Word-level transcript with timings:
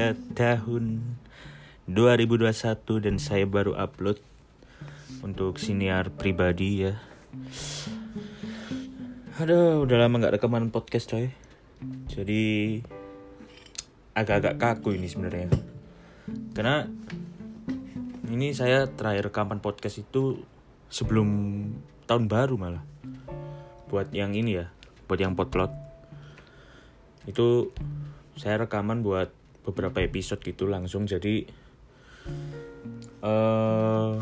udah 0.00 0.16
tahun 0.32 1.04
2021 1.84 3.04
dan 3.04 3.20
saya 3.20 3.44
baru 3.44 3.76
upload 3.76 4.16
untuk 5.20 5.60
siniar 5.60 6.08
pribadi 6.08 6.88
ya. 6.88 6.96
Aduh, 9.36 9.84
udah 9.84 9.96
lama 10.00 10.24
nggak 10.24 10.40
rekaman 10.40 10.72
podcast 10.72 11.12
coy. 11.12 11.28
Jadi 12.08 12.80
agak-agak 14.16 14.56
kaku 14.56 14.96
ini 14.96 15.04
sebenarnya. 15.04 15.52
Karena 16.56 16.88
ini 18.32 18.56
saya 18.56 18.88
terakhir 18.88 19.28
rekaman 19.28 19.60
podcast 19.60 20.00
itu 20.00 20.40
sebelum 20.88 21.28
tahun 22.08 22.24
baru 22.24 22.56
malah. 22.56 22.84
Buat 23.92 24.16
yang 24.16 24.32
ini 24.32 24.64
ya, 24.64 24.72
buat 25.04 25.20
yang 25.20 25.36
potlot. 25.36 25.76
Itu 27.28 27.76
saya 28.40 28.64
rekaman 28.64 29.04
buat 29.04 29.39
beberapa 29.64 30.00
episode 30.00 30.40
gitu 30.42 30.66
langsung. 30.66 31.04
Jadi 31.04 31.44
uh, 33.20 34.16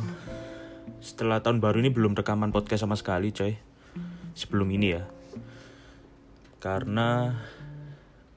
setelah 0.98 1.38
tahun 1.41 1.62
baru 1.62 1.83
ini 1.83 1.91
belum 1.95 2.19
rekaman 2.19 2.51
podcast 2.51 2.83
sama 2.84 2.98
sekali 2.98 3.30
coy. 3.30 3.55
Sebelum 4.34 4.70
ini 4.70 4.95
ya. 4.95 5.02
Karena 6.59 7.34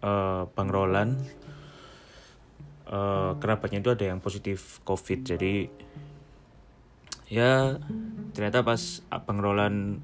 uh, 0.02 0.46
Bang 0.54 0.70
Roland 0.70 1.18
uh, 2.90 3.38
kerabatnya 3.38 3.82
itu 3.82 3.92
ada 3.94 4.06
yang 4.10 4.22
positif 4.22 4.82
covid. 4.86 5.26
Jadi 5.26 5.70
ya 7.32 7.80
ternyata 8.36 8.62
pas 8.62 9.02
Bang 9.24 9.40
Roland 9.40 10.04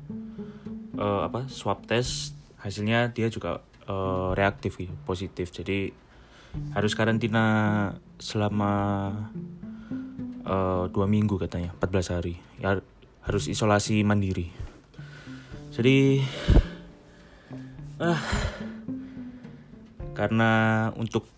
uh, 0.96 1.28
apa 1.28 1.52
swab 1.52 1.84
test 1.86 2.34
hasilnya 2.58 3.14
dia 3.14 3.30
juga 3.30 3.62
uh, 3.86 4.34
reaktif 4.34 4.82
gitu, 4.82 4.94
positif. 5.06 5.54
Jadi 5.54 6.07
harus 6.74 6.94
karantina 6.98 7.46
selama 8.18 8.74
uh, 10.46 10.86
dua 10.92 11.06
minggu 11.06 11.38
katanya, 11.38 11.74
14 11.80 12.16
hari. 12.16 12.36
Ya 12.58 12.82
harus 13.28 13.52
isolasi 13.52 14.02
mandiri. 14.08 14.50
Jadi 15.76 16.24
ah 17.98 18.22
karena 20.18 20.52
untuk 20.98 21.30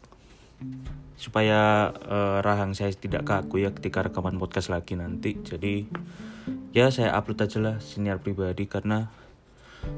supaya 1.20 1.92
uh, 1.92 2.40
rahang 2.40 2.72
saya 2.72 2.96
tidak 2.96 3.28
kaku 3.28 3.68
ya 3.68 3.76
ketika 3.76 4.08
rekaman 4.08 4.40
podcast 4.40 4.72
lagi 4.72 4.96
nanti 4.96 5.36
jadi 5.36 5.84
ya 6.72 6.88
saya 6.88 7.12
upload 7.12 7.44
aja 7.44 7.60
lah 7.60 7.76
siniar 7.84 8.24
pribadi 8.24 8.72
karena 8.72 9.12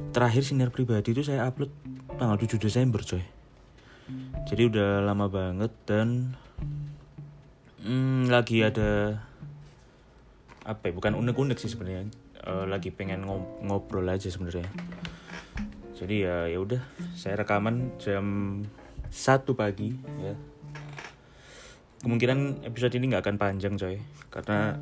terakhir 0.09 0.42
siniar 0.42 0.73
pribadi 0.73 1.14
itu 1.14 1.22
saya 1.22 1.46
upload 1.46 1.70
tanggal 2.18 2.42
7 2.42 2.58
Desember 2.58 3.06
coy 3.06 3.22
jadi 4.49 4.67
udah 4.67 4.89
lama 5.05 5.27
banget 5.31 5.71
dan 5.88 6.35
hmm, 7.83 8.27
lagi 8.27 8.61
ada 8.66 9.21
apa 10.61 10.89
ya 10.89 10.94
bukan 10.94 11.17
unek-unek 11.17 11.57
sih 11.57 11.71
sebenarnya 11.73 12.05
uh, 12.45 12.66
lagi 12.66 12.89
pengen 12.89 13.25
ngobrol 13.66 14.05
aja 14.09 14.29
sebenarnya. 14.29 14.69
Jadi 15.97 16.25
ya 16.25 16.49
ya 16.49 16.57
udah 16.57 16.81
saya 17.13 17.38
rekaman 17.38 17.94
jam 18.02 18.25
satu 19.13 19.53
pagi 19.53 19.94
ya. 20.22 20.33
Kemungkinan 22.02 22.66
episode 22.66 22.97
ini 22.97 23.13
nggak 23.13 23.23
akan 23.29 23.38
panjang 23.38 23.77
coy 23.77 24.02
karena 24.33 24.73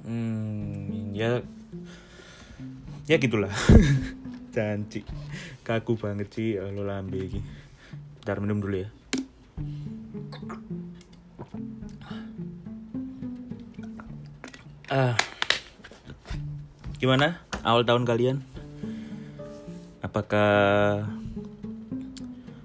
hmm, 0.00 1.12
ya 1.12 1.44
ya 3.04 3.16
gitulah 3.20 3.52
janji. 4.50 5.06
Kaku 5.62 5.94
banget 5.96 6.28
sih 6.34 6.58
eh, 6.58 6.70
lo 6.74 6.82
lambe 6.82 7.18
iki. 7.18 7.40
Ntar 8.26 8.42
minum 8.42 8.58
dulu 8.58 8.82
ya. 8.82 8.88
Ah. 14.90 15.14
Gimana? 16.98 17.40
Awal 17.62 17.86
tahun 17.86 18.04
kalian? 18.04 18.42
Apakah 20.02 20.50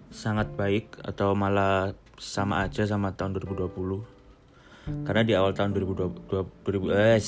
sangat 0.10 0.50
baik 0.58 0.98
atau 1.06 1.38
malah 1.38 1.94
sama 2.18 2.66
aja 2.66 2.88
sama 2.88 3.14
tahun 3.14 3.38
2020 3.38 5.06
karena 5.06 5.22
di 5.22 5.34
awal 5.38 5.54
tahun 5.54 5.76
2020 5.78 6.32
2000 6.66 6.98
eh, 6.98 7.22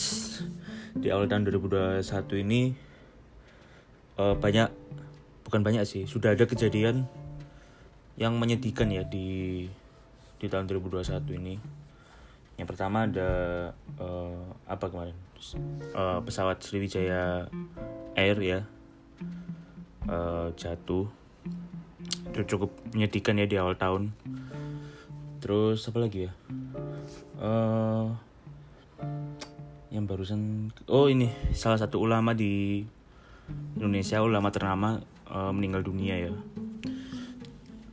di 0.98 1.08
awal 1.14 1.30
tahun 1.30 1.46
2021 1.46 2.44
ini 2.48 2.87
uh, 4.18 4.36
banyak 4.36 4.70
bukan 5.48 5.62
banyak 5.64 5.86
sih. 5.88 6.04
Sudah 6.10 6.34
ada 6.34 6.44
kejadian 6.44 7.08
yang 8.18 8.36
menyedihkan 8.36 8.90
ya 8.90 9.06
di 9.06 9.66
di 10.38 10.46
tahun 10.50 10.66
2021 10.70 11.22
ini. 11.38 11.56
Yang 12.58 12.68
pertama 12.74 13.06
ada 13.06 13.30
uh, 14.02 14.44
apa 14.66 14.86
kemarin? 14.90 15.18
Uh, 15.94 16.20
pesawat 16.26 16.66
Sriwijaya 16.66 17.46
Air 18.18 18.38
ya 18.42 18.60
uh, 20.10 20.50
jatuh. 20.58 21.06
Itu 22.34 22.58
cukup 22.58 22.74
menyedihkan 22.92 23.38
ya 23.38 23.46
di 23.46 23.58
awal 23.62 23.78
tahun. 23.78 24.10
Terus 25.38 25.86
apa 25.86 26.02
lagi 26.02 26.26
ya? 26.26 26.32
Uh, 27.38 28.18
yang 29.94 30.10
barusan 30.10 30.74
oh 30.90 31.08
ini 31.08 31.32
salah 31.56 31.80
satu 31.80 32.02
ulama 32.02 32.36
di 32.36 32.84
Indonesia 33.78 34.20
ulama 34.24 34.50
ternama 34.50 35.02
uh, 35.30 35.52
meninggal 35.54 35.86
dunia 35.86 36.16
ya. 36.18 36.34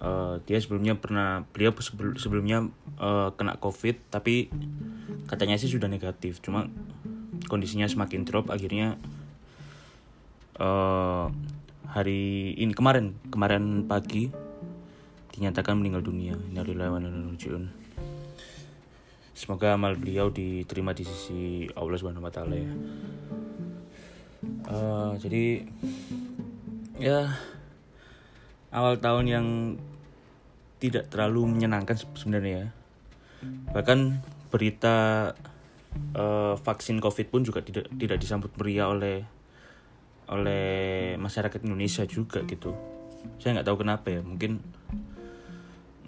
Uh, 0.04 0.36
dia 0.44 0.60
sebelumnya 0.60 1.00
pernah 1.00 1.48
beliau 1.56 1.72
sebelumnya 2.20 2.68
uh, 3.00 3.32
kena 3.32 3.56
covid 3.56 3.96
tapi 4.12 4.52
katanya 5.28 5.56
sih 5.56 5.70
sudah 5.70 5.88
negatif. 5.88 6.40
Cuma 6.44 6.68
kondisinya 7.48 7.88
semakin 7.88 8.24
drop 8.24 8.52
akhirnya 8.52 9.00
uh, 10.60 11.32
hari 11.88 12.52
ini 12.58 12.72
kemarin 12.76 13.16
kemarin 13.28 13.88
pagi 13.88 14.28
dinyatakan 15.32 15.80
meninggal 15.80 16.04
dunia. 16.04 16.36
Semoga 19.34 19.74
amal 19.74 19.98
beliau 19.98 20.30
diterima 20.30 20.94
di 20.94 21.02
sisi 21.02 21.66
Allah 21.74 21.98
Subhanahu 21.98 22.22
Wa 22.22 22.32
Taala 22.32 22.54
ya 22.54 22.70
uh, 24.68 25.12
jadi 25.18 25.66
ya 26.98 27.30
awal 28.74 28.98
tahun 28.98 29.26
yang 29.26 29.46
tidak 30.82 31.08
terlalu 31.08 31.56
menyenangkan 31.56 31.96
sebenarnya 32.16 32.68
ya. 32.68 32.68
bahkan 33.72 34.20
berita 34.52 35.30
uh, 36.16 36.54
vaksin 36.58 37.00
covid 37.00 37.26
pun 37.30 37.42
juga 37.42 37.64
tidak 37.64 37.88
tidak 37.94 38.18
disambut 38.20 38.50
meriah 38.60 38.90
oleh 38.90 39.24
oleh 40.28 41.14
masyarakat 41.20 41.60
Indonesia 41.64 42.04
juga 42.08 42.40
gitu 42.48 42.72
saya 43.40 43.60
nggak 43.60 43.66
tahu 43.68 43.84
kenapa 43.84 44.06
ya 44.12 44.20
mungkin 44.24 44.60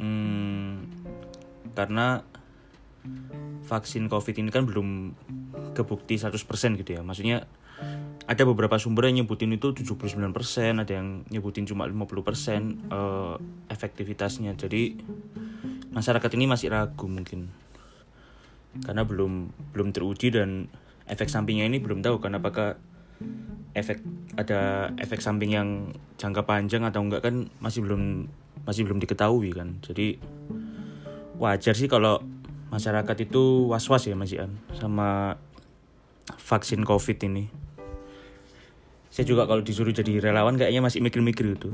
hmm, 0.00 0.72
karena 1.76 2.24
vaksin 3.66 4.08
covid 4.08 4.34
ini 4.40 4.50
kan 4.50 4.64
belum 4.64 5.12
kebukti 5.76 6.16
100% 6.16 6.80
gitu 6.80 6.90
ya 6.96 7.00
maksudnya 7.04 7.44
ada 8.26 8.42
beberapa 8.42 8.74
sumber 8.74 9.06
yang 9.06 9.22
nyebutin 9.22 9.54
itu 9.54 9.70
79%, 9.70 10.82
ada 10.82 10.92
yang 10.92 11.22
nyebutin 11.30 11.62
cuma 11.62 11.86
50% 11.86 11.94
uh, 11.94 12.18
eh, 12.18 13.36
efektivitasnya. 13.70 14.58
Jadi 14.58 14.98
masyarakat 15.94 16.30
ini 16.34 16.44
masih 16.50 16.74
ragu 16.74 17.06
mungkin. 17.06 17.54
Karena 18.82 19.06
belum 19.06 19.54
belum 19.70 19.88
teruji 19.94 20.34
dan 20.34 20.66
efek 21.06 21.30
sampingnya 21.30 21.70
ini 21.70 21.78
belum 21.78 22.02
tahu 22.02 22.18
kan 22.18 22.34
apakah 22.34 22.74
efek 23.78 24.02
ada 24.34 24.90
efek 24.98 25.22
samping 25.22 25.54
yang 25.54 25.68
jangka 26.18 26.42
panjang 26.44 26.82
atau 26.82 27.06
enggak 27.06 27.22
kan 27.22 27.46
masih 27.62 27.86
belum 27.86 28.26
masih 28.66 28.90
belum 28.90 28.98
diketahui 28.98 29.54
kan. 29.54 29.78
Jadi 29.86 30.18
wajar 31.38 31.78
sih 31.78 31.86
kalau 31.86 32.18
masyarakat 32.74 33.16
itu 33.22 33.70
was-was 33.70 34.10
ya 34.10 34.18
Mas 34.18 34.34
Ian 34.34 34.58
sama 34.74 35.38
vaksin 36.42 36.82
Covid 36.82 37.22
ini 37.22 37.65
saya 39.16 39.24
juga 39.24 39.48
kalau 39.48 39.64
disuruh 39.64 39.96
jadi 39.96 40.20
relawan 40.20 40.60
kayaknya 40.60 40.84
masih 40.84 41.00
mikir-mikir 41.00 41.56
itu 41.56 41.72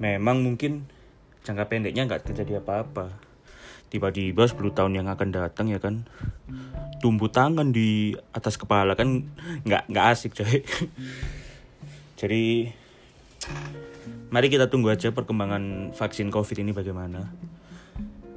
memang 0.00 0.46
mungkin 0.46 0.86
jangka 1.44 1.68
pendeknya 1.68 2.08
nggak 2.08 2.32
terjadi 2.32 2.64
apa-apa. 2.64 3.12
Tiba-tiba 3.92 4.46
10 4.48 4.72
tahun 4.72 4.92
yang 4.96 5.08
akan 5.12 5.28
datang 5.34 5.68
ya 5.68 5.82
kan? 5.82 6.08
Tumbuh 7.04 7.28
tangan 7.28 7.74
di 7.74 8.16
atas 8.32 8.56
kepala 8.56 8.96
kan 8.96 9.28
nggak 9.68 9.90
nggak 9.92 10.06
asik 10.14 10.32
coy. 10.38 10.64
Jadi 12.20 12.70
mari 14.30 14.46
kita 14.48 14.72
tunggu 14.72 14.94
aja 14.94 15.12
perkembangan 15.12 15.92
vaksin 15.92 16.32
covid 16.32 16.64
ini 16.64 16.72
bagaimana. 16.72 17.28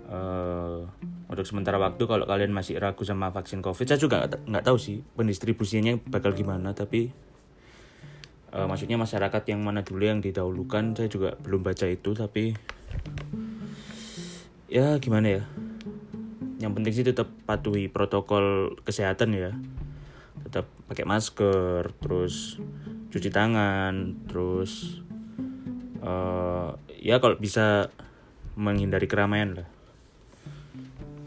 Uh, 0.10 0.90
untuk 1.34 1.50
sementara 1.50 1.82
waktu 1.82 2.06
kalau 2.06 2.30
kalian 2.30 2.54
masih 2.54 2.78
ragu 2.78 3.02
sama 3.02 3.34
vaksin 3.34 3.66
covid 3.66 3.90
saya 3.90 3.98
juga 3.98 4.30
nggak 4.30 4.64
tahu 4.64 4.78
sih 4.78 5.02
pendistribusinya 5.18 5.98
bakal 6.06 6.38
gimana 6.38 6.78
tapi 6.78 7.10
uh, 8.54 8.70
maksudnya 8.70 9.02
masyarakat 9.02 9.44
yang 9.50 9.66
mana 9.66 9.82
dulu 9.82 10.06
yang 10.06 10.22
didahulukan 10.22 10.94
saya 10.94 11.10
juga 11.10 11.34
belum 11.42 11.66
baca 11.66 11.90
itu 11.90 12.14
tapi 12.14 12.54
ya 14.74 14.98
gimana 14.98 15.42
ya? 15.42 15.44
Yang 16.58 16.72
penting 16.80 16.94
sih 16.96 17.06
tetap 17.06 17.28
patuhi 17.46 17.92
protokol 17.92 18.78
kesehatan 18.82 19.36
ya. 19.36 19.52
Tetap 20.48 20.66
pakai 20.90 21.06
masker 21.06 21.94
terus 22.02 22.58
cuci 23.14 23.30
tangan 23.30 24.26
terus 24.26 25.04
uh, 26.02 26.74
ya 26.98 27.22
kalau 27.22 27.38
bisa 27.38 27.94
menghindari 28.58 29.06
keramaian 29.06 29.54
lah 29.54 29.68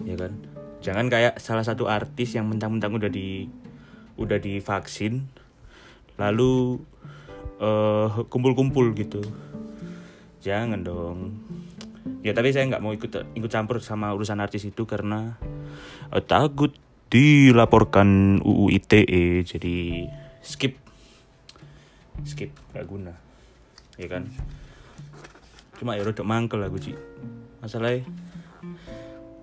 ya 0.07 0.15
kan? 0.15 0.33
Jangan 0.81 1.11
kayak 1.11 1.43
salah 1.43 1.67
satu 1.67 1.91
artis 1.91 2.39
yang 2.39 2.47
mentang-mentang 2.47 2.95
udah 2.95 3.11
di 3.11 3.51
udah 4.17 4.39
divaksin 4.39 5.27
lalu 6.17 6.79
eh, 7.59 8.09
kumpul-kumpul 8.31 8.95
gitu. 8.95 9.21
Jangan 10.47 10.87
dong. 10.87 11.19
Ya 12.23 12.31
tapi 12.31 12.55
saya 12.55 12.71
nggak 12.71 12.83
mau 12.83 12.95
ikut 12.95 13.11
ikut 13.35 13.51
campur 13.51 13.83
sama 13.83 14.15
urusan 14.15 14.39
artis 14.39 14.63
itu 14.63 14.87
karena 14.87 15.35
uh, 16.11 16.23
takut 16.23 16.75
dilaporkan 17.11 18.39
UU 18.43 18.71
ITE 18.79 19.43
jadi 19.47 20.07
skip. 20.43 20.79
Skip 22.23 22.51
gak 22.75 22.87
guna. 22.87 23.15
Ya 23.99 24.07
kan? 24.11 24.31
Cuma 25.79 25.99
ya 25.99 26.07
udah 26.07 26.27
mangkel 26.27 26.63
lah 26.63 26.71
gue 26.73 26.97
masalahnya 27.61 28.07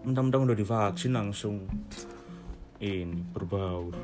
mentang-mentang 0.04 0.48
udah 0.48 0.58
divaksin 0.58 1.16
langsung. 1.16 1.68
Ini 2.84 3.32
berbaur. 3.32 3.96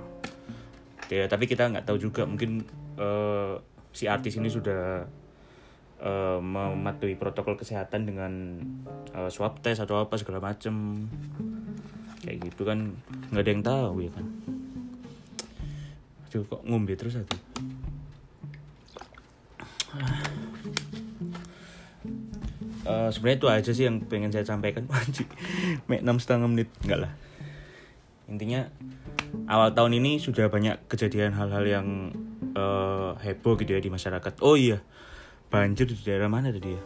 Ya 1.11 1.25
tapi 1.27 1.49
kita 1.49 1.67
nggak 1.67 1.85
tahu 1.89 1.97
juga 1.99 2.23
mungkin 2.23 2.63
uh, 2.95 3.59
si 3.91 4.05
artis 4.05 4.37
ini 4.37 4.47
sudah 4.47 5.03
uh, 5.99 6.39
mematuhi 6.39 7.17
protokol 7.19 7.57
kesehatan 7.59 8.07
dengan 8.07 8.61
uh, 9.17 9.27
swab 9.27 9.59
test 9.59 9.83
atau 9.83 9.99
apa 9.99 10.15
segala 10.15 10.39
macem. 10.39 11.05
Kayak 12.23 12.51
gitu 12.51 12.63
kan 12.63 12.95
nggak 13.33 13.43
ada 13.43 13.51
yang 13.51 13.63
tahu 13.65 13.95
ya 14.05 14.11
kan. 14.13 14.25
Aduh 16.29 16.45
kok 16.45 16.61
ngombe 16.63 16.93
terus 16.93 17.17
aku 17.17 17.35
uh, 22.89 23.09
sebenarnya 23.13 23.37
itu 23.37 23.47
aja 23.47 23.71
sih 23.77 23.85
yang 23.85 24.01
pengen 24.09 24.33
saya 24.33 24.43
sampaikan 24.49 24.89
make 25.89 26.01
enam 26.01 26.17
setengah 26.17 26.49
menit 26.49 26.73
enggak 26.81 27.05
lah 27.05 27.13
intinya 28.29 28.69
awal 29.49 29.73
tahun 29.73 30.01
ini 30.01 30.21
sudah 30.21 30.49
banyak 30.49 30.89
kejadian 30.89 31.33
hal-hal 31.33 31.65
yang 31.65 31.87
uh, 32.53 33.17
heboh 33.21 33.57
gitu 33.59 33.75
ya 33.75 33.81
di 33.81 33.91
masyarakat. 33.91 34.33
Oh 34.41 34.55
iya, 34.57 34.81
banjir 35.49 35.89
di 35.89 35.97
daerah 36.01 36.29
mana 36.29 36.53
tadi 36.53 36.77
ya? 36.77 36.83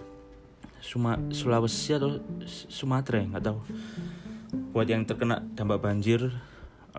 Suma 0.84 1.16
Sulawesi 1.32 1.96
atau 1.96 2.20
Sumatera 2.48 3.24
ya 3.24 3.26
nggak 3.32 3.44
tahu. 3.44 3.60
Buat 4.76 4.88
yang 4.92 5.08
terkena 5.08 5.40
dampak 5.56 5.80
banjir, 5.80 6.32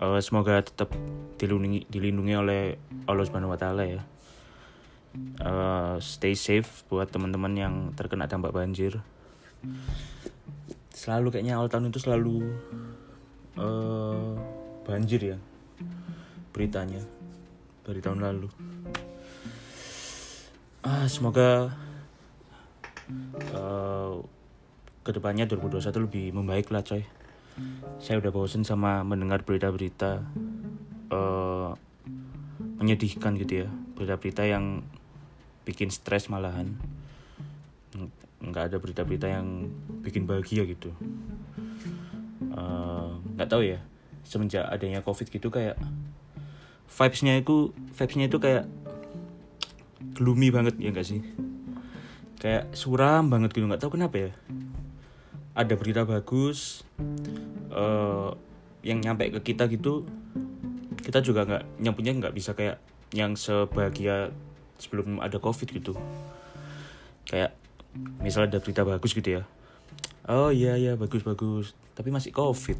uh, 0.01 0.19
semoga 0.19 0.61
tetap 0.65 0.91
dilindungi 1.37 1.85
dilindungi 1.89 2.33
oleh 2.33 2.61
Allah 3.05 3.25
Subhanahu 3.25 3.53
Wa 3.53 3.59
Taala 3.59 3.83
ya. 3.85 4.01
Uh, 5.39 5.95
stay 6.03 6.35
safe 6.35 6.83
buat 6.91 7.07
teman-teman 7.07 7.53
yang 7.55 7.75
terkena 7.95 8.27
dampak 8.27 8.51
banjir. 8.51 8.99
Selalu 10.91 11.31
kayaknya 11.31 11.55
awal 11.55 11.71
tahun 11.71 11.91
itu 11.91 11.99
selalu 12.03 12.43
uh, 13.59 14.35
banjir 14.83 15.35
ya 15.35 15.37
beritanya 16.55 17.03
dari 17.83 17.99
tahun 17.99 18.23
lalu. 18.23 18.47
Ah 20.85 21.07
semoga 21.11 21.73
uh, 23.55 24.13
ke 25.03 25.11
depannya 25.11 25.45
2021 25.51 26.05
lebih 26.07 26.25
membaik 26.31 26.71
lah 26.71 26.83
coy. 26.83 27.03
Saya 27.99 28.19
udah 28.19 28.31
bosen 28.31 28.67
sama 28.67 29.03
mendengar 29.07 29.43
berita-berita 29.43 30.23
uh, 31.11 31.71
menyedihkan 32.79 33.35
gitu 33.39 33.65
ya. 33.65 33.67
Berita-berita 33.95 34.43
yang 34.47 34.83
bikin 35.65 35.89
stres 35.89 36.29
malahan. 36.29 36.77
Nggak 38.39 38.71
ada 38.71 38.77
berita-berita 38.77 39.27
yang 39.27 39.73
bikin 40.05 40.29
bahagia 40.29 40.63
gitu. 40.69 40.93
Eh, 42.55 43.09
nggak 43.35 43.47
uh, 43.49 43.51
tahu 43.51 43.63
ya 43.65 43.81
semenjak 44.25 44.65
adanya 44.69 45.01
covid 45.05 45.29
gitu 45.29 45.49
kayak 45.53 45.77
vibesnya 46.89 47.37
itu 47.41 47.73
vibesnya 47.93 48.25
itu 48.29 48.37
kayak 48.37 48.65
gloomy 50.15 50.53
banget 50.53 50.77
ya 50.79 50.93
gak 50.93 51.07
sih? 51.07 51.21
Kayak 52.39 52.71
suram 52.77 53.27
banget 53.27 53.51
gitu 53.51 53.65
nggak 53.65 53.81
tahu 53.81 53.97
kenapa 53.97 54.29
ya. 54.29 54.31
Ada 55.55 55.73
berita 55.75 56.05
bagus 56.05 56.83
uh, 57.73 58.35
yang 58.85 59.01
nyampe 59.01 59.33
ke 59.39 59.51
kita 59.51 59.65
gitu 59.71 60.05
kita 61.05 61.21
juga 61.21 61.45
nggak 61.45 61.63
nyampunya 61.85 62.11
nggak 62.17 62.33
bisa 62.33 62.57
kayak 62.57 62.81
yang 63.13 63.37
sebahagia 63.37 64.33
sebelum 64.79 65.23
ada 65.23 65.39
covid 65.39 65.67
gitu. 65.71 65.93
Kayak 67.25 67.55
misalnya 68.21 68.57
ada 68.57 68.59
berita 68.61 68.83
bagus 68.83 69.11
gitu 69.15 69.41
ya. 69.41 69.43
Oh 70.25 70.49
iya 70.49 70.75
iya 70.75 70.93
bagus 70.97 71.21
bagus. 71.21 71.77
Tapi 71.93 72.09
masih 72.11 72.33
covid. 72.35 72.77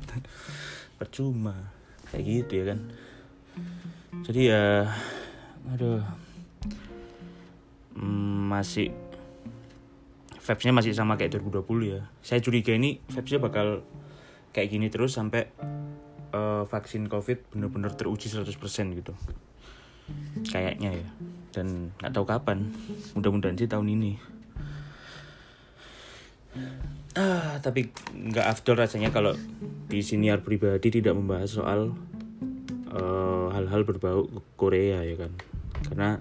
Percuma. 0.99 1.71
Kayak 2.11 2.23
gitu 2.25 2.51
ya 2.61 2.65
kan. 2.73 2.79
Jadi 4.25 4.41
ya 4.49 4.89
aduh. 5.71 6.03
Hmm, 7.95 8.51
masih 8.51 8.91
vibesnya 10.45 10.73
masih 10.75 10.91
sama 10.93 11.15
kayak 11.15 11.39
2020 11.41 11.95
ya. 11.95 12.01
Saya 12.21 12.43
curiga 12.43 12.75
ini 12.75 13.01
vibesnya 13.09 13.39
bakal 13.39 13.81
kayak 14.51 14.67
gini 14.71 14.87
terus 14.91 15.15
sampai 15.15 15.49
uh, 16.35 16.63
vaksin 16.67 17.07
covid 17.07 17.49
bener-bener 17.49 17.91
teruji 17.95 18.29
100% 18.29 18.51
gitu. 18.99 19.13
Kayaknya 20.45 21.01
ya 21.01 21.07
dan 21.55 21.95
nggak 22.03 22.11
tahu 22.11 22.27
kapan. 22.27 22.67
Mudah-mudahan 23.15 23.55
sih 23.55 23.71
tahun 23.71 23.87
ini. 23.95 24.13
Ah 27.15 27.63
tapi 27.63 27.95
nggak 28.11 28.43
afdol 28.43 28.75
rasanya 28.75 29.15
kalau 29.15 29.31
di 29.87 30.03
siniar 30.03 30.43
pribadi 30.43 30.91
tidak 30.91 31.15
membahas 31.15 31.55
soal 31.55 31.95
eh, 32.91 33.47
hal-hal 33.55 33.81
uh, 33.83 33.87
berbau 33.87 34.27
Korea 34.59 34.99
ya 35.07 35.15
kan? 35.15 35.31
Karena 35.87 36.19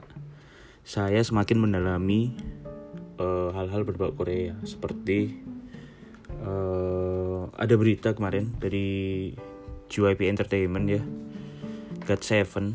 saya 0.87 1.19
semakin 1.27 1.67
mendalami 1.67 2.39
eh, 3.19 3.51
hal-hal 3.51 3.83
uh, 3.83 3.87
berbau 3.91 4.15
Korea. 4.15 4.55
Seperti 4.63 5.35
uh, 6.47 7.51
ada 7.59 7.75
berita 7.75 8.15
kemarin 8.15 8.55
dari 8.63 9.35
JYP 9.91 10.31
Entertainment 10.31 10.87
ya. 10.87 11.03
God 12.05 12.21
Seven 12.21 12.67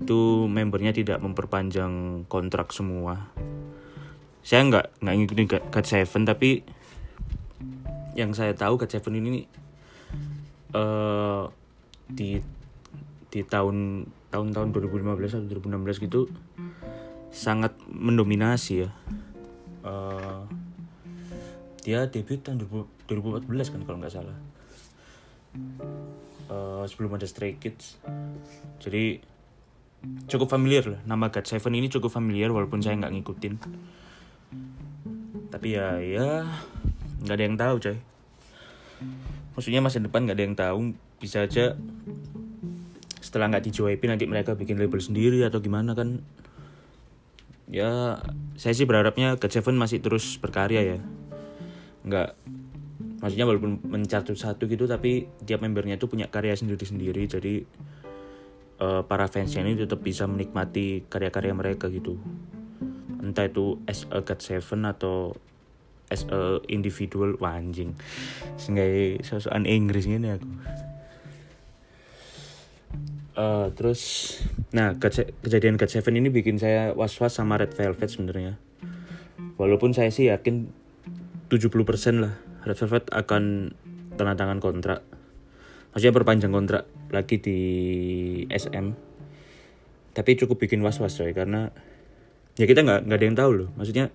itu 0.00 0.48
membernya 0.48 0.96
tidak 0.96 1.20
memperpanjang 1.20 2.24
kontrak 2.26 2.72
semua. 2.72 3.28
Saya 4.40 4.64
nggak 4.64 5.04
nggak 5.04 5.14
ngikutin 5.20 5.46
God 5.68 5.84
Seven 5.84 6.24
tapi 6.24 6.64
yang 8.16 8.32
saya 8.32 8.56
tahu 8.56 8.80
God 8.80 8.88
Seven 8.88 9.20
ini 9.20 9.44
uh, 10.72 11.52
di 12.08 12.40
di 13.30 13.40
tahun 13.44 14.08
tahun-tahun 14.32 14.68
2015 14.72 15.36
atau 15.36 15.46
2016 15.46 16.06
gitu 16.08 16.20
sangat 17.30 17.76
mendominasi 17.86 18.88
ya. 18.88 18.90
Uh, 19.84 20.48
dia 21.84 22.08
debut 22.08 22.40
tahun 22.40 22.64
2014 23.08 23.72
kan 23.72 23.80
kalau 23.84 23.98
nggak 24.00 24.14
salah. 24.16 24.38
Uh, 26.50 26.82
sebelum 26.88 27.14
ada 27.14 27.26
Stray 27.28 27.54
Kids. 27.60 28.00
Jadi 28.82 29.29
cukup 30.26 30.48
familiar 30.48 30.84
lah. 30.86 31.00
Nama 31.04 31.28
God 31.28 31.46
Seven 31.46 31.74
ini 31.76 31.92
cukup 31.92 32.10
familiar 32.12 32.48
walaupun 32.50 32.80
saya 32.80 32.96
nggak 32.96 33.12
ngikutin. 33.20 33.54
Tapi 35.50 35.68
ya 35.76 35.98
ya 36.00 36.46
nggak 37.20 37.36
ada 37.36 37.44
yang 37.44 37.56
tahu 37.58 37.74
coy. 37.82 37.98
Maksudnya 39.58 39.80
masa 39.84 40.00
depan 40.00 40.24
nggak 40.24 40.36
ada 40.36 40.44
yang 40.44 40.56
tahu 40.56 40.78
bisa 41.20 41.44
aja 41.44 41.76
setelah 43.20 43.52
nggak 43.52 43.64
di 43.68 43.70
JYP 43.76 44.02
nanti 44.08 44.24
mereka 44.24 44.56
bikin 44.56 44.80
label 44.80 45.02
sendiri 45.02 45.44
atau 45.44 45.60
gimana 45.60 45.92
kan. 45.92 46.24
Ya 47.70 48.18
saya 48.56 48.74
sih 48.74 48.88
berharapnya 48.88 49.36
God 49.36 49.52
Seven 49.52 49.76
masih 49.76 50.00
terus 50.00 50.40
berkarya 50.40 50.96
ya. 50.96 50.98
Nggak 52.08 52.34
maksudnya 53.20 53.44
walaupun 53.44 53.84
mencatu 53.84 54.32
satu 54.32 54.64
gitu 54.64 54.88
tapi 54.88 55.28
tiap 55.44 55.60
membernya 55.60 56.00
itu 56.00 56.08
punya 56.08 56.24
karya 56.32 56.56
sendiri-sendiri 56.56 57.28
jadi 57.28 57.68
uh, 58.80 59.02
para 59.04 59.28
fansnya 59.28 59.62
ini 59.62 59.76
tetap 59.76 60.00
bisa 60.00 60.24
menikmati 60.24 61.04
karya-karya 61.06 61.52
mereka 61.52 61.92
gitu. 61.92 62.16
Entah 63.20 63.46
itu 63.46 63.78
as 63.84 64.08
a 64.08 64.24
God 64.24 64.40
Seven 64.40 64.88
atau 64.88 65.36
as 66.08 66.24
a 66.32 66.58
individual 66.66 67.36
wah 67.38 67.54
anjing. 67.54 67.94
Sehingga 68.56 69.20
sosokan 69.22 69.68
Inggris 69.68 70.08
ini 70.08 70.32
aku. 70.32 70.48
Uh, 73.40 73.72
terus 73.78 74.36
nah 74.74 74.98
ke 74.98 75.06
kejadian 75.46 75.78
God 75.78 75.92
Seven 75.92 76.18
ini 76.18 76.28
bikin 76.32 76.58
saya 76.58 76.96
was-was 76.96 77.36
sama 77.36 77.60
Red 77.60 77.76
Velvet 77.76 78.08
sebenarnya. 78.10 78.58
Walaupun 79.60 79.92
saya 79.92 80.08
sih 80.08 80.32
yakin 80.32 80.72
70% 81.52 82.24
lah 82.24 82.32
Red 82.64 82.80
Velvet 82.80 83.04
akan 83.12 83.72
tanda 84.16 84.34
tangan 84.34 84.58
kontrak. 84.58 85.04
Maksudnya 85.92 86.16
perpanjang 86.16 86.52
kontrak 86.52 86.88
lagi 87.10 87.42
di 87.42 87.60
SM 88.48 89.10
tapi 90.10 90.34
cukup 90.34 90.58
bikin 90.58 90.82
was-was 90.82 91.14
coy 91.14 91.30
karena 91.30 91.70
ya 92.58 92.66
kita 92.66 92.82
nggak 92.82 93.06
nggak 93.06 93.18
ada 93.18 93.26
yang 93.26 93.38
tahu 93.38 93.52
loh. 93.54 93.68
Maksudnya 93.78 94.10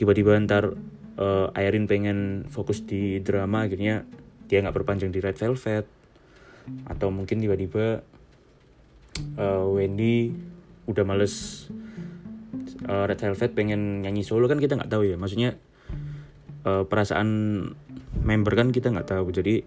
tiba-tiba 0.00 0.34
ntar 0.44 0.72
uh, 1.20 1.52
Airin 1.52 1.86
pengen 1.86 2.48
fokus 2.48 2.84
di 2.84 3.20
drama 3.20 3.68
akhirnya 3.68 4.08
dia 4.48 4.64
nggak 4.64 4.76
perpanjang 4.76 5.12
di 5.12 5.20
Red 5.20 5.36
Velvet. 5.36 5.86
Atau 6.90 7.14
mungkin 7.14 7.38
tiba-tiba 7.38 8.02
uh, 9.38 9.66
Wendy 9.70 10.32
udah 10.88 11.04
males 11.04 11.68
uh, 12.88 13.04
Red 13.06 13.20
Velvet 13.20 13.52
pengen 13.52 14.02
nyanyi 14.02 14.24
solo 14.24 14.48
kan 14.48 14.58
kita 14.58 14.80
nggak 14.80 14.90
tahu 14.90 15.04
ya. 15.04 15.20
Maksudnya 15.20 15.60
uh, 16.64 16.88
perasaan 16.88 17.28
member 18.24 18.52
kan 18.56 18.72
kita 18.72 18.88
nggak 18.90 19.12
tahu. 19.12 19.28
Jadi 19.28 19.62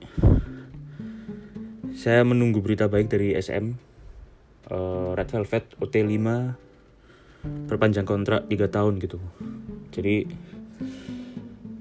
saya 1.96 2.22
menunggu 2.25 2.62
berita 2.62 2.86
baik 2.89 3.10
dari 3.10 3.34
SM 3.34 3.74
uh, 4.69 5.12
Red 5.17 5.29
Velvet 5.34 5.65
OT5 5.79 6.27
perpanjang 7.69 8.05
kontrak 8.05 8.46
3 8.51 8.67
tahun 8.67 8.93
gitu. 9.00 9.17
Jadi 9.96 10.27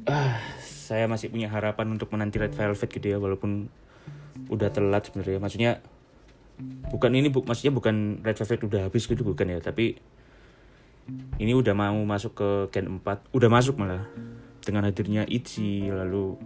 uh, 0.07 0.35
saya 0.65 1.11
masih 1.11 1.29
punya 1.29 1.51
harapan 1.51 1.93
untuk 1.93 2.09
menanti 2.15 2.39
Red 2.39 2.55
Velvet 2.55 2.89
gitu 2.89 3.07
ya 3.07 3.19
walaupun 3.19 3.69
udah 4.49 4.71
telat 4.71 5.11
sebenarnya. 5.11 5.43
Maksudnya 5.43 5.73
bukan 6.91 7.11
ini 7.15 7.31
bu 7.31 7.47
maksudnya 7.47 7.71
bukan 7.71 8.25
Red 8.25 8.39
Velvet 8.39 8.61
udah 8.67 8.81
habis 8.91 9.07
gitu 9.07 9.23
bukan 9.23 9.47
ya 9.47 9.59
tapi 9.63 9.99
ini 11.39 11.53
udah 11.55 11.73
mau 11.73 11.97
masuk 12.03 12.33
ke 12.35 12.49
Gen 12.75 13.01
4 13.01 13.33
udah 13.33 13.51
masuk 13.51 13.79
malah 13.79 14.05
dengan 14.61 14.85
hadirnya 14.85 15.25
Itzy 15.25 15.87
lalu 15.89 16.37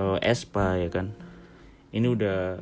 uh, 0.00 0.18
Espa 0.24 0.80
ya 0.80 0.88
kan 0.88 1.12
ini 1.92 2.06
udah 2.08 2.56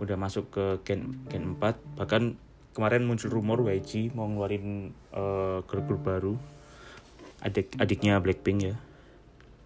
udah 0.00 0.16
masuk 0.16 0.50
ke 0.50 0.64
Gen 0.82 1.22
Gen 1.30 1.56
4 1.60 1.98
bahkan 1.98 2.34
kemarin 2.72 3.04
muncul 3.04 3.28
rumor 3.30 3.60
YG 3.66 4.14
mau 4.14 4.26
ngeluarin 4.26 4.94
uh, 5.14 5.62
grup 5.66 5.84
grup 5.86 6.02
baru. 6.02 6.34
Adik 7.40 7.76
adiknya 7.80 8.20
Blackpink 8.20 8.58
ya. 8.64 8.76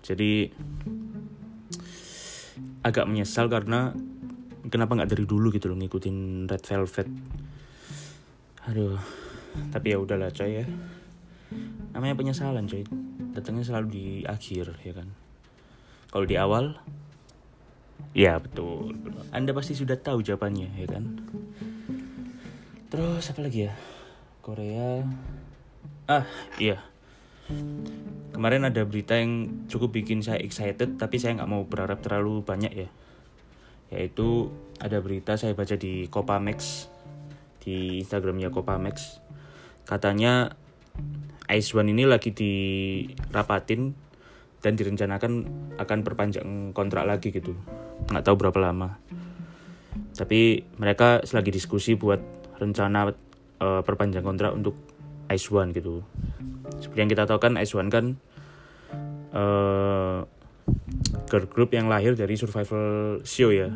Jadi 0.04 0.52
agak 2.84 3.08
menyesal 3.08 3.48
karena 3.48 3.96
kenapa 4.68 4.98
nggak 4.98 5.10
dari 5.16 5.24
dulu 5.24 5.48
gitu 5.54 5.72
loh 5.72 5.78
ngikutin 5.80 6.50
Red 6.50 6.62
Velvet. 6.66 7.08
Aduh 8.68 8.98
tapi 9.70 9.94
ya 9.94 10.02
udahlah 10.02 10.34
coy 10.34 10.62
ya. 10.62 10.66
Namanya 11.94 12.18
penyesalan 12.18 12.66
coy. 12.66 12.82
Datangnya 13.32 13.62
selalu 13.62 13.86
di 13.90 14.06
akhir 14.26 14.82
ya 14.82 14.92
kan. 14.98 15.08
Kalau 16.10 16.26
di 16.26 16.36
awal 16.38 16.74
ya 18.14 18.38
betul. 18.38 18.94
Anda 19.34 19.50
pasti 19.50 19.74
sudah 19.74 19.98
tahu 19.98 20.22
jawabannya 20.22 20.68
ya 20.78 20.86
kan? 20.86 21.04
Terus 22.90 23.24
apa 23.30 23.40
lagi 23.42 23.66
ya? 23.66 23.74
Korea. 24.44 25.02
Ah 26.06 26.26
iya. 26.56 26.78
Kemarin 28.32 28.66
ada 28.66 28.82
berita 28.88 29.18
yang 29.18 29.64
cukup 29.68 29.94
bikin 29.94 30.24
saya 30.24 30.40
excited 30.40 30.96
tapi 30.96 31.20
saya 31.20 31.38
nggak 31.38 31.50
mau 31.50 31.66
berharap 31.66 32.00
terlalu 32.00 32.44
banyak 32.46 32.72
ya. 32.72 32.88
Yaitu 33.92 34.50
ada 34.80 34.98
berita 34.98 35.38
saya 35.38 35.54
baca 35.54 35.78
di 35.78 36.10
Copamex 36.10 36.90
di 37.64 38.04
Instagramnya 38.04 38.52
Copamex 38.52 39.24
katanya 39.88 40.52
Ice 41.48 41.72
One 41.72 41.92
ini 41.92 42.04
lagi 42.04 42.32
dirapatin 42.32 43.96
dan 44.60 44.72
direncanakan 44.76 45.32
akan 45.76 45.98
perpanjang 46.04 46.72
kontrak 46.72 47.04
lagi 47.04 47.32
gitu 47.32 47.52
nggak 48.08 48.24
tahu 48.24 48.36
berapa 48.40 48.58
lama. 48.60 48.98
Tapi 50.14 50.62
mereka 50.78 51.22
selagi 51.26 51.50
diskusi 51.50 51.98
buat 51.98 52.20
rencana 52.58 53.10
uh, 53.60 53.82
perpanjang 53.82 54.22
kontrak 54.22 54.54
untuk 54.54 54.74
Ice 55.32 55.50
One 55.50 55.74
gitu. 55.74 56.04
Seperti 56.78 56.98
yang 57.00 57.10
kita 57.10 57.24
tahu 57.26 57.38
kan 57.40 57.56
Ice 57.58 57.74
One 57.74 57.90
kan 57.90 58.14
uh, 59.34 60.22
girl 61.28 61.46
group 61.50 61.74
yang 61.74 61.90
lahir 61.90 62.14
dari 62.14 62.38
survival 62.38 63.20
show 63.26 63.50
ya. 63.50 63.72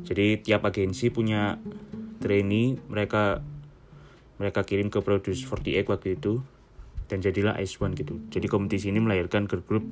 Jadi 0.00 0.40
tiap 0.40 0.64
agensi 0.64 1.12
punya 1.12 1.60
trainee 2.20 2.80
mereka 2.88 3.44
mereka 4.40 4.64
kirim 4.64 4.88
ke 4.88 5.04
Produce 5.04 5.44
48 5.44 5.84
waktu 5.92 6.08
itu 6.16 6.40
dan 7.12 7.20
jadilah 7.20 7.58
Ice 7.60 7.76
One 7.82 7.92
gitu. 7.92 8.16
Jadi 8.32 8.46
kompetisi 8.48 8.88
ini 8.88 9.02
melahirkan 9.02 9.44
girl 9.44 9.64
group 9.66 9.84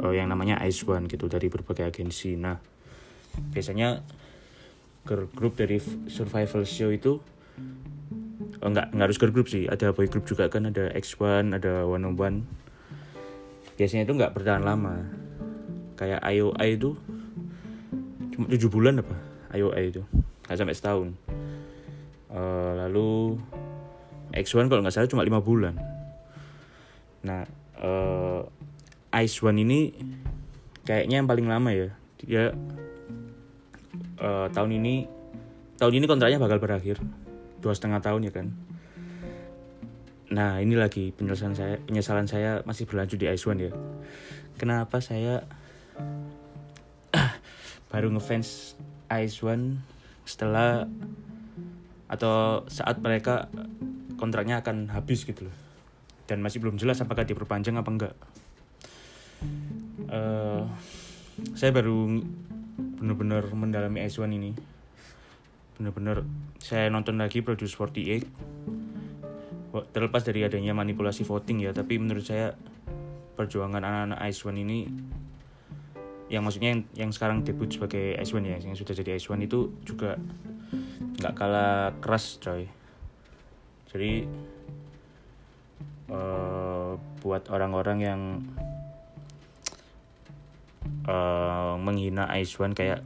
uh, 0.00 0.12
yang 0.12 0.32
namanya 0.32 0.58
Ice 0.66 0.82
One 0.88 1.06
gitu 1.06 1.28
dari 1.28 1.52
berbagai 1.52 1.84
agensi. 1.86 2.34
Nah 2.34 2.56
biasanya 3.54 4.02
girl 5.06 5.30
group 5.32 5.56
dari 5.56 5.78
survival 6.10 6.66
show 6.66 6.90
itu 6.90 7.22
oh, 8.60 8.68
enggak 8.68 8.92
enggak 8.92 9.06
harus 9.12 9.18
girl 9.20 9.34
group 9.34 9.48
sih. 9.48 9.68
Ada 9.68 9.92
boy 9.92 10.08
group 10.08 10.24
juga 10.26 10.48
kan 10.48 10.68
ada 10.68 10.90
X1 10.96 11.56
ada 11.56 11.84
One 11.86 12.04
on 12.08 12.14
One. 12.16 12.38
Biasanya 13.76 14.04
itu 14.08 14.12
nggak 14.16 14.36
bertahan 14.36 14.64
lama. 14.64 15.08
Kayak 15.96 16.20
IOI 16.24 16.68
itu 16.80 16.96
cuma 18.32 18.48
tujuh 18.48 18.72
bulan 18.72 19.04
apa 19.04 19.16
IOI 19.52 19.84
itu. 19.92 20.02
Nggak 20.48 20.58
sampai 20.58 20.76
setahun. 20.76 21.08
Uh, 22.30 22.72
lalu 22.86 23.36
X1 24.30 24.70
kalau 24.70 24.80
nggak 24.84 24.94
salah 24.94 25.10
cuma 25.10 25.26
lima 25.26 25.42
bulan. 25.42 25.74
Nah 27.24 27.44
uh, 27.80 28.44
Ice 29.10 29.42
One 29.42 29.58
ini 29.58 29.90
kayaknya 30.86 31.18
yang 31.22 31.26
paling 31.26 31.50
lama 31.50 31.70
ya. 31.74 31.90
Dia 32.22 32.54
uh, 34.22 34.46
tahun 34.54 34.70
ini 34.78 35.10
tahun 35.82 35.94
ini 35.98 36.06
kontraknya 36.06 36.38
bakal 36.38 36.62
berakhir. 36.62 37.02
Dua 37.58 37.74
setengah 37.74 37.98
tahun 37.98 38.30
ya 38.30 38.32
kan. 38.32 38.46
Nah 40.30 40.62
ini 40.62 40.78
lagi 40.78 41.10
penjelasan 41.10 41.58
saya 41.58 41.82
penyesalan 41.82 42.30
saya 42.30 42.62
masih 42.62 42.86
berlanjut 42.86 43.18
di 43.18 43.26
Ice 43.26 43.50
One 43.50 43.66
ya. 43.66 43.72
Kenapa 44.54 45.02
saya 45.02 45.42
baru 47.90 48.14
ngefans 48.14 48.78
Ice 49.26 49.42
One 49.42 49.82
setelah 50.22 50.86
atau 52.06 52.62
saat 52.70 53.02
mereka 53.02 53.50
kontraknya 54.22 54.62
akan 54.62 54.94
habis 54.94 55.26
gitu 55.26 55.50
loh. 55.50 55.56
Dan 56.30 56.46
masih 56.46 56.62
belum 56.62 56.78
jelas 56.78 57.02
apakah 57.02 57.26
diperpanjang 57.26 57.74
apa 57.74 57.90
enggak 57.90 58.14
saya 61.56 61.70
baru 61.72 62.22
benar-benar 63.00 63.48
mendalami 63.52 64.04
Ice 64.04 64.20
One 64.20 64.36
ini. 64.36 64.52
Benar-benar 65.80 66.24
saya 66.60 66.92
nonton 66.92 67.16
lagi 67.16 67.40
Produce 67.40 67.72
48 67.76 68.60
terlepas 69.94 70.22
dari 70.26 70.42
adanya 70.42 70.74
manipulasi 70.74 71.22
voting 71.22 71.62
ya 71.62 71.70
tapi 71.70 71.94
menurut 71.94 72.26
saya 72.26 72.58
perjuangan 73.38 73.80
anak-anak 73.80 74.18
Ice 74.28 74.42
One 74.42 74.58
ini 74.60 74.90
yang 76.30 76.46
maksudnya 76.46 76.74
yang, 76.74 76.82
yang 76.94 77.10
sekarang 77.10 77.42
debut 77.42 77.70
sebagai 77.70 78.14
Ice 78.18 78.34
One 78.34 78.46
ya 78.46 78.58
yang 78.58 78.74
sudah 78.78 78.94
jadi 78.94 79.18
Ice 79.18 79.30
One 79.30 79.46
itu 79.46 79.74
juga 79.82 80.18
nggak 81.20 81.34
kalah 81.34 81.94
keras 81.98 82.38
coy. 82.38 82.70
Jadi 83.90 84.26
uh, 86.10 86.94
buat 87.18 87.50
orang-orang 87.50 87.98
yang 87.98 88.20
uh, 91.06 91.74
menghina 91.76 92.28
One 92.60 92.74
kayak 92.76 93.04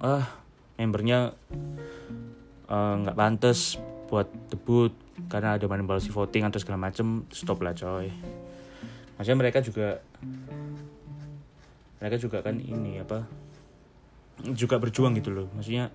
ah 0.00 0.24
membernya 0.80 1.36
eh, 2.72 2.94
nggak 3.04 3.12
uh, 3.12 3.18
pantas 3.20 3.76
buat 4.08 4.32
debut 4.48 4.96
karena 5.28 5.60
ada 5.60 5.68
manipulasi 5.68 6.08
voting 6.08 6.48
atau 6.48 6.56
segala 6.56 6.80
macem 6.80 7.28
stop 7.28 7.60
lah 7.60 7.76
coy. 7.76 8.08
Maksudnya 9.20 9.36
mereka 9.36 9.60
juga 9.60 10.00
mereka 12.00 12.16
juga 12.16 12.40
kan 12.40 12.56
ini 12.56 12.96
apa 12.96 13.28
juga 14.56 14.80
berjuang 14.80 15.12
gitu 15.20 15.28
loh. 15.36 15.52
Maksudnya 15.52 15.92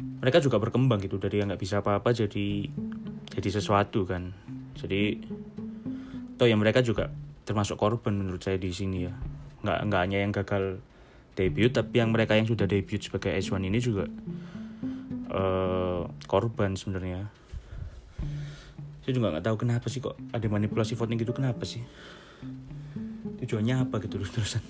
mereka 0.00 0.40
juga 0.40 0.56
berkembang 0.56 1.04
gitu. 1.04 1.20
Dari 1.20 1.44
yang 1.44 1.52
nggak 1.52 1.60
bisa 1.60 1.84
apa-apa 1.84 2.16
jadi 2.16 2.64
jadi 3.36 3.48
sesuatu 3.52 4.08
kan. 4.08 4.32
Jadi 4.80 5.20
toh 6.40 6.48
ya 6.48 6.56
mereka 6.56 6.80
juga 6.80 7.12
termasuk 7.44 7.76
korban 7.76 8.16
menurut 8.16 8.40
saya 8.40 8.56
di 8.56 8.72
sini 8.72 9.04
ya 9.04 9.12
nggak 9.64 9.78
nggak 9.88 10.00
hanya 10.04 10.18
yang 10.20 10.32
gagal 10.32 10.78
debut 11.34 11.72
tapi 11.72 11.98
yang 11.98 12.14
mereka 12.14 12.38
yang 12.38 12.46
sudah 12.46 12.68
debut 12.68 13.02
sebagai 13.02 13.34
S1 13.34 13.58
ini 13.64 13.80
juga 13.82 14.06
uh, 15.34 16.06
korban 16.30 16.78
sebenarnya. 16.78 17.26
Saya 19.04 19.12
juga 19.12 19.36
nggak 19.36 19.44
tahu 19.44 19.56
kenapa 19.60 19.86
sih 19.92 20.00
kok 20.00 20.16
ada 20.32 20.46
manipulasi 20.48 20.96
voting 20.96 21.20
gitu 21.20 21.36
kenapa 21.36 21.66
sih? 21.68 21.82
Tujuannya 23.42 23.84
apa 23.84 24.00
gitu 24.00 24.16
terus 24.16 24.32
terusan? 24.32 24.64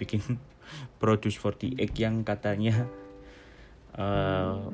Bikin 0.00 0.22
produce 1.00 1.38
48 1.38 1.78
yang 1.94 2.26
katanya 2.26 2.88
uh, 3.94 4.72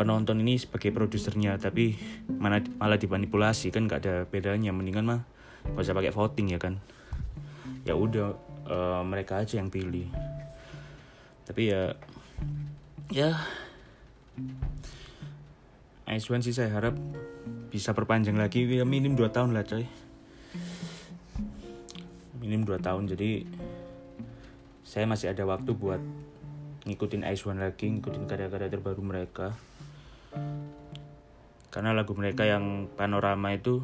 penonton 0.00 0.40
ini 0.40 0.56
sebagai 0.56 0.94
produsernya 0.94 1.60
tapi 1.60 1.96
mana 2.32 2.64
malah 2.80 2.96
dimanipulasi 2.96 3.74
kan 3.74 3.90
nggak 3.90 4.00
ada 4.06 4.14
bedanya. 4.24 4.72
Mendingan 4.72 5.04
mah 5.04 5.20
gak 5.74 5.82
usah 5.82 5.96
pakai 5.98 6.14
voting 6.14 6.56
ya 6.56 6.60
kan? 6.62 6.80
Ya 7.84 7.98
udah 7.98 8.45
uh, 8.66 9.02
mereka 9.06 9.42
aja 9.42 9.58
yang 9.58 9.70
pilih. 9.70 10.06
Tapi 11.46 11.70
ya 11.70 11.94
ya. 13.10 13.30
Ice 16.06 16.30
One 16.30 16.38
sih 16.38 16.54
saya 16.54 16.70
harap 16.70 16.94
bisa 17.70 17.90
perpanjang 17.90 18.38
lagi. 18.38 18.62
Ya 18.66 18.86
minim 18.86 19.18
2 19.18 19.26
tahun 19.30 19.50
lah 19.54 19.66
coy. 19.66 19.86
Minim 22.38 22.62
2 22.62 22.78
tahun 22.78 23.10
jadi 23.10 23.42
saya 24.86 25.02
masih 25.10 25.34
ada 25.34 25.42
waktu 25.42 25.74
buat 25.74 25.98
ngikutin 26.86 27.26
Ice 27.26 27.42
One 27.42 27.58
lagi 27.58 27.90
ngikutin 27.90 28.30
karya-karya 28.30 28.70
terbaru 28.70 29.02
mereka. 29.02 29.58
Karena 31.74 31.90
lagu 31.90 32.14
mereka 32.14 32.46
yang 32.46 32.86
panorama 32.94 33.50
itu 33.50 33.82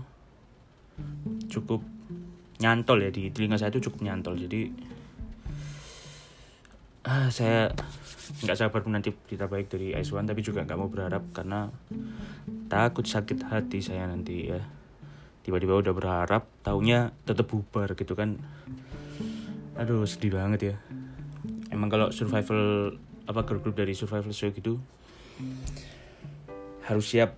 cukup 1.51 1.83
nyantol 2.63 3.03
ya 3.03 3.11
di 3.11 3.35
telinga 3.35 3.59
saya 3.59 3.75
itu 3.75 3.91
cukup 3.91 4.07
nyantol. 4.07 4.39
Jadi 4.39 4.71
ah 7.03 7.27
saya 7.35 7.75
nggak 8.47 8.55
sabar 8.55 8.87
nanti 8.87 9.11
berita 9.11 9.51
baik 9.51 9.67
dari 9.67 9.91
One 9.99 10.31
tapi 10.31 10.47
juga 10.47 10.63
nggak 10.63 10.79
mau 10.79 10.87
berharap 10.87 11.35
karena 11.35 11.67
takut 12.71 13.03
sakit 13.03 13.51
hati 13.51 13.83
saya 13.83 14.07
nanti 14.07 14.55
ya. 14.55 14.63
Tiba-tiba 15.43 15.83
udah 15.83 15.91
berharap 15.91 16.47
taunya 16.63 17.11
tetap 17.27 17.51
bubar 17.51 17.99
gitu 17.99 18.15
kan. 18.15 18.39
Aduh 19.75 20.07
sedih 20.07 20.39
banget 20.39 20.61
ya. 20.63 20.77
Emang 21.75 21.91
kalau 21.91 22.15
survival 22.15 22.95
apa 23.27 23.43
grup 23.43 23.67
grup 23.67 23.75
dari 23.75 23.99
survival 23.99 24.31
show 24.31 24.55
gitu 24.55 24.79
harus 26.87 27.07
siap 27.11 27.35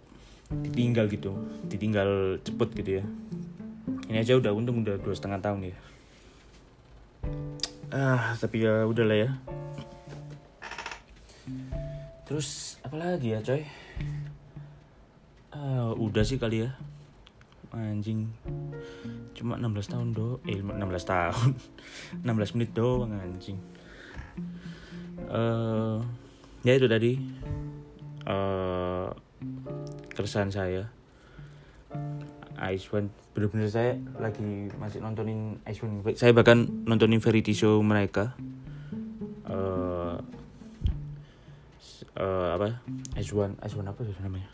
ditinggal 0.52 1.08
gitu. 1.08 1.32
Ditinggal 1.64 2.44
cepet 2.44 2.68
gitu 2.76 2.90
ya 3.00 3.04
ini 4.08 4.20
aja 4.20 4.36
udah 4.36 4.52
untung 4.52 4.84
udah 4.84 5.00
dua 5.00 5.14
setengah 5.16 5.40
tahun 5.40 5.72
ya. 5.72 5.76
Ah 7.88 8.36
tapi 8.36 8.64
ya 8.64 8.84
udahlah 8.84 9.16
ya. 9.16 9.30
Terus 12.24 12.80
apa 12.84 12.96
lagi 12.96 13.36
ya 13.36 13.40
coy? 13.40 13.62
Ah, 15.54 15.92
udah 15.94 16.24
sih 16.26 16.40
kali 16.40 16.66
ya. 16.66 16.70
Anjing. 17.74 18.30
Cuma 19.34 19.58
16 19.58 19.90
tahun 19.90 20.08
do 20.14 20.38
eh 20.46 20.62
16 20.62 20.78
tahun. 21.04 21.50
16 22.26 22.54
menit 22.54 22.70
doang 22.72 23.12
anjing. 23.12 23.58
Uh, 25.26 25.98
ya 26.62 26.76
itu 26.76 26.86
tadi. 26.86 27.18
Uh, 28.24 29.12
keresahan 30.16 30.48
saya 30.48 30.88
Ice 32.72 32.86
One. 32.90 33.10
Bener-bener 33.34 33.66
saya 33.66 33.98
lagi 34.18 34.70
masih 34.78 35.02
nontonin 35.02 35.58
Ice 35.66 35.82
One. 35.82 36.00
Saya 36.14 36.30
bahkan 36.30 36.66
nontonin 36.86 37.18
variety 37.18 37.54
show 37.56 37.80
mereka. 37.82 38.34
Uh, 39.44 40.18
uh, 42.16 42.48
apa? 42.54 42.80
Ice 43.18 43.34
One 43.34 43.58
Ice 43.62 43.74
One 43.74 43.88
apa 43.90 44.00
sih 44.06 44.14
namanya? 44.22 44.48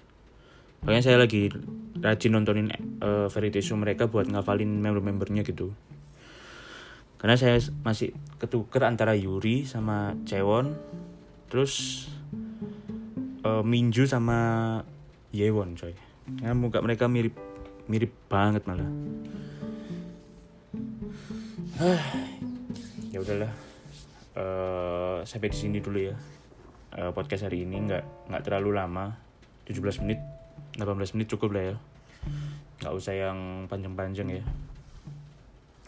Pokoknya 0.81 1.05
saya 1.05 1.21
lagi 1.21 1.53
rajin 2.01 2.33
nontonin 2.33 2.73
uh, 3.05 3.29
variety 3.29 3.61
show 3.61 3.77
mereka 3.77 4.09
buat 4.09 4.25
ngafalin 4.25 4.81
member-membernya 4.81 5.45
gitu. 5.45 5.77
Karena 7.21 7.37
saya 7.37 7.61
masih 7.85 8.17
ketuker 8.41 8.81
antara 8.89 9.13
Yuri 9.13 9.69
sama 9.69 10.17
Cewon, 10.25 10.73
terus 11.53 12.09
uh, 13.45 13.61
Minju 13.61 14.09
sama 14.09 14.81
Yewon 15.29 15.77
coy. 15.77 15.93
Ya, 16.41 16.57
muka 16.57 16.81
mereka 16.81 17.13
mirip 17.13 17.37
mirip 17.87 18.13
banget 18.29 18.67
malah. 18.67 18.91
ya 23.15 23.19
udahlah. 23.23 23.53
Uh, 24.37 25.25
sampai 25.25 25.49
di 25.49 25.57
sini 25.57 25.79
dulu 25.81 25.99
ya. 26.01 26.17
Uh, 26.91 27.15
podcast 27.15 27.47
hari 27.47 27.63
ini 27.63 27.87
nggak 27.87 28.29
nggak 28.29 28.43
terlalu 28.43 28.75
lama, 28.75 29.15
17 29.71 30.03
menit 30.03 30.19
18 30.75 31.15
menit 31.15 31.29
cukup 31.31 31.55
lah 31.55 31.65
ya 31.75 31.77
nggak 32.81 32.95
usah 32.97 33.15
yang 33.15 33.69
panjang-panjang 33.71 34.41
ya 34.41 34.45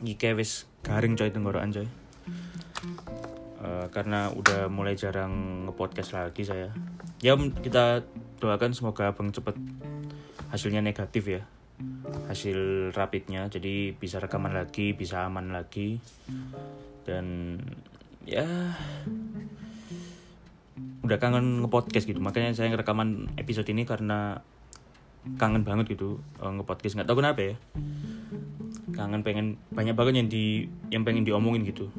ini 0.02 0.14
wis 0.36 0.68
garing 0.84 1.16
coy 1.16 1.30
tenggorokan 1.30 1.72
coy 1.72 1.88
uh, 3.62 3.86
karena 3.90 4.30
udah 4.34 4.68
mulai 4.68 4.98
jarang 4.98 5.66
ngepodcast 5.66 6.14
lagi 6.14 6.42
saya 6.44 6.70
ya 7.24 7.34
kita 7.38 8.02
doakan 8.42 8.74
semoga 8.74 9.10
abang 9.10 9.30
cepet 9.30 9.54
hasilnya 10.50 10.84
negatif 10.84 11.26
ya 11.26 11.42
hasil 12.32 12.90
rapidnya. 12.96 13.46
Jadi 13.52 13.92
bisa 13.92 14.18
rekaman 14.18 14.56
lagi 14.56 14.96
bisa 14.96 15.28
aman 15.28 15.52
lagi. 15.52 16.00
Dan 17.04 17.56
ya 18.24 18.46
udah 21.02 21.18
kangen 21.20 21.62
ngepodcast 21.66 22.08
gitu. 22.08 22.18
Makanya 22.18 22.56
saya 22.56 22.72
ngerekaman 22.72 23.36
episode 23.36 23.68
ini 23.68 23.84
karena 23.84 24.40
kangen 25.38 25.62
banget 25.62 25.94
gitu 25.94 26.18
uh, 26.40 26.50
ngepodcast. 26.50 26.98
Nggak 26.98 27.08
tahu 27.12 27.18
kenapa 27.20 27.40
ya. 27.44 27.54
Kangen 28.96 29.22
pengen 29.22 29.60
banyak 29.70 29.94
banget 29.94 30.14
yang 30.24 30.28
di 30.32 30.66
yang 30.90 31.02
pengen 31.04 31.22
diomongin 31.22 31.68
gitu. 31.68 31.92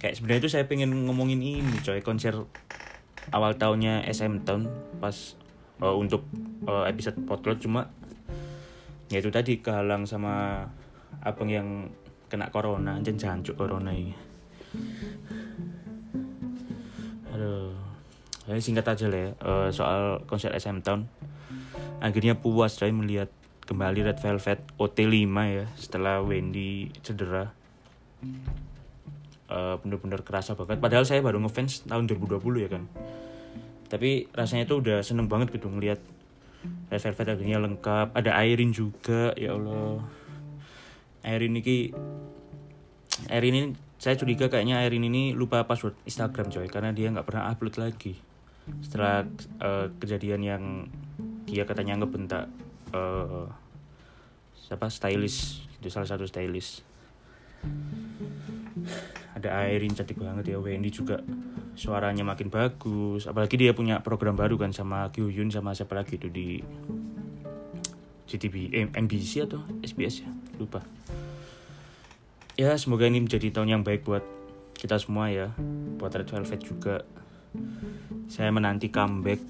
Kayak 0.00 0.16
sebenarnya 0.16 0.40
itu 0.46 0.50
saya 0.50 0.64
pengen 0.68 0.92
ngomongin 1.08 1.40
ini 1.40 1.76
coy. 1.82 2.00
Konser 2.04 2.46
awal 3.30 3.54
tahunnya 3.56 4.08
SM 4.08 4.42
Town 4.48 4.66
pas 4.98 5.36
uh, 5.80 5.96
untuk 5.96 6.24
uh, 6.66 6.84
episode 6.88 7.20
podcast 7.24 7.62
cuma 7.62 7.92
ya 9.10 9.18
itu 9.18 9.30
tadi 9.34 9.58
kehalang 9.58 10.06
sama 10.06 10.62
abang 11.26 11.50
yang 11.50 11.90
kena 12.30 12.46
corona 12.54 12.94
anjir 12.94 13.18
jancuk 13.18 13.58
corona 13.58 13.90
ini. 13.90 14.14
Aduh. 17.34 17.74
Ini 18.50 18.58
singkat 18.58 18.82
aja 18.82 19.06
lah 19.06 19.20
ya 19.20 19.30
uh, 19.46 19.68
soal 19.70 20.26
konser 20.26 20.50
SM 20.50 20.82
Town. 20.82 21.06
Akhirnya 22.02 22.34
puas 22.34 22.74
coy 22.78 22.90
melihat 22.90 23.30
kembali 23.66 24.10
Red 24.10 24.18
Velvet 24.18 24.58
OT5 24.74 25.30
ya 25.46 25.66
setelah 25.78 26.18
Wendy 26.22 26.90
cedera. 27.06 27.54
Uh, 29.50 29.78
bener-bener 29.82 30.22
kerasa 30.26 30.58
banget. 30.58 30.82
Padahal 30.82 31.06
saya 31.06 31.22
baru 31.22 31.42
ngefans 31.42 31.86
tahun 31.86 32.10
2020 32.10 32.66
ya 32.66 32.68
kan. 32.70 32.86
Tapi 33.90 34.30
rasanya 34.34 34.66
tuh 34.66 34.82
udah 34.82 34.98
seneng 35.02 35.30
banget 35.30 35.54
gitu 35.54 35.70
ngeliat 35.70 35.98
Red 36.90 37.02
Velvet 37.06 37.38
akhirnya 37.38 37.58
lengkap 37.62 38.18
ada 38.18 38.30
Airin 38.34 38.74
juga 38.74 39.30
ya 39.38 39.54
Allah. 39.54 40.02
Airin 41.22 41.54
ini 41.54 41.94
Airin 43.30 43.54
ini 43.54 43.68
saya 44.00 44.18
curiga 44.18 44.50
kayaknya 44.50 44.82
Airin 44.82 45.06
ini 45.06 45.36
lupa 45.36 45.62
password 45.62 45.94
Instagram 46.02 46.50
coy 46.50 46.66
karena 46.66 46.90
dia 46.90 47.14
nggak 47.14 47.26
pernah 47.28 47.46
upload 47.46 47.78
lagi. 47.78 48.18
Setelah 48.82 49.22
uh, 49.62 49.86
kejadian 50.02 50.40
yang 50.42 50.64
dia 51.46 51.62
katanya 51.62 52.02
ngebentak 52.02 52.50
uh, 52.90 53.46
siapa? 54.58 54.90
Stylist 54.90 55.62
itu 55.78 55.88
salah 55.94 56.10
satu 56.10 56.26
stylist. 56.26 56.82
Ada 59.38 59.68
Airin 59.70 59.94
cantik 59.94 60.18
banget 60.18 60.52
ya 60.52 60.58
Wendy 60.58 60.90
juga 60.90 61.22
suaranya 61.80 62.28
makin 62.28 62.52
bagus. 62.52 63.24
Apalagi 63.24 63.56
dia 63.56 63.72
punya 63.72 64.04
program 64.04 64.36
baru 64.36 64.60
kan 64.60 64.76
sama 64.76 65.08
Kyuyun 65.08 65.48
sama 65.48 65.72
siapa 65.72 65.96
lagi 65.96 66.20
itu 66.20 66.28
di 66.28 66.60
GTV 68.28 68.54
eh, 68.76 68.86
MBC 68.92 69.48
atau 69.48 69.64
SBS 69.80 70.28
ya? 70.28 70.30
Lupa. 70.60 70.84
Ya 72.60 72.76
semoga 72.76 73.08
ini 73.08 73.24
menjadi 73.24 73.48
tahun 73.48 73.80
yang 73.80 73.82
baik 73.82 74.04
buat 74.04 74.20
kita 74.76 75.00
semua 75.00 75.32
ya. 75.32 75.56
Buat 75.96 76.20
Red 76.20 76.28
Velvet 76.28 76.60
juga. 76.60 76.96
Saya 78.28 78.52
menanti 78.52 78.92
comeback 78.92 79.40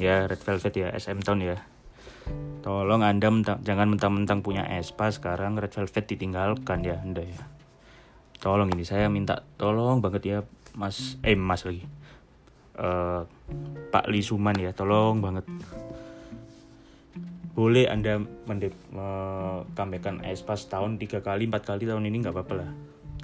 ya 0.00 0.24
Red 0.24 0.40
Velvet 0.40 0.72
ya 0.72 0.88
SM 0.96 1.20
Town 1.20 1.44
ya. 1.44 1.60
Tolong 2.64 3.04
anda 3.04 3.28
mentang, 3.30 3.60
jangan 3.62 3.86
mentang-mentang 3.92 4.40
punya 4.42 4.66
Espa 4.66 5.12
sekarang 5.12 5.60
Red 5.60 5.76
Velvet 5.76 6.08
ditinggalkan 6.08 6.82
ya 6.82 6.98
anda 6.98 7.22
ya. 7.22 7.44
Tolong 8.40 8.72
ini 8.72 8.82
saya 8.82 9.12
minta 9.12 9.44
tolong 9.60 10.00
banget 10.00 10.22
ya 10.24 10.38
Mas 10.76 11.16
eh 11.24 11.34
Mas 11.34 11.64
lagi. 11.64 11.82
Uh, 12.76 13.24
Pak 13.88 14.12
Lisuman 14.12 14.52
ya 14.60 14.76
tolong 14.76 15.24
banget. 15.24 15.48
Boleh 17.56 17.88
anda 17.88 18.20
mendep 18.20 18.76
uh, 18.92 19.64
Espa 20.28 20.60
setahun 20.60 21.00
tiga 21.00 21.24
kali 21.24 21.48
empat 21.48 21.64
kali 21.64 21.88
tahun 21.88 22.04
ini 22.04 22.20
nggak 22.20 22.36
apa-apa 22.36 22.54
lah. 22.60 22.70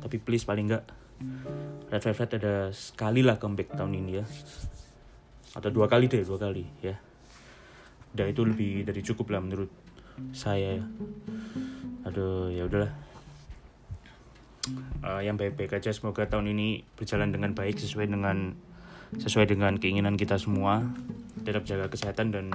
Tapi 0.00 0.16
please 0.16 0.48
paling 0.48 0.72
nggak 0.72 0.84
Red 1.92 2.00
Velvet 2.00 2.40
ada 2.40 2.54
sekali 2.72 3.20
lah 3.20 3.36
comeback 3.36 3.76
tahun 3.76 3.92
ini 3.92 4.10
ya. 4.16 4.24
Atau 5.52 5.68
dua 5.68 5.84
kali 5.84 6.08
deh 6.08 6.24
dua 6.24 6.40
kali 6.40 6.64
ya. 6.80 6.96
Udah 8.16 8.26
itu 8.32 8.40
lebih 8.48 8.88
dari 8.88 9.04
cukup 9.04 9.36
lah 9.36 9.44
menurut 9.44 9.68
saya 10.32 10.80
ya. 10.80 10.84
Aduh 12.08 12.48
ya 12.48 12.64
udahlah 12.64 13.12
uh, 15.03 15.20
yang 15.22 15.38
baik-baik 15.38 15.79
aja. 15.79 15.90
Semoga 15.90 16.27
tahun 16.27 16.53
ini 16.55 16.83
berjalan 16.94 17.35
dengan 17.35 17.53
baik 17.57 17.79
sesuai 17.79 18.07
dengan 18.11 18.55
sesuai 19.12 19.46
dengan 19.51 19.77
keinginan 19.77 20.16
kita 20.16 20.38
semua. 20.38 20.83
Tetap 21.42 21.66
jaga 21.66 21.90
kesehatan 21.90 22.33
dan 22.33 22.46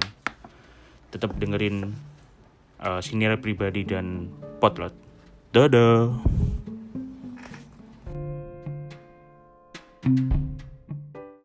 tetap 1.12 1.36
dengerin 1.38 1.96
uh, 2.82 3.02
pribadi 3.39 3.84
dan 3.88 4.32
potlot 4.60 4.93
dadah. 5.52 6.13
thank 10.08 10.32
you 10.32 10.37